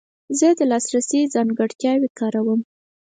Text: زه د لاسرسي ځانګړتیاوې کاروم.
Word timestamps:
زه 0.39 0.47
د 0.57 0.59
لاسرسي 0.71 1.19
ځانګړتیاوې 1.33 2.09
کاروم. 2.19 2.61